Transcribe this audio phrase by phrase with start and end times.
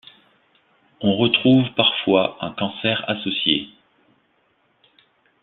[1.01, 3.69] On retrouve parfois un cancer associé.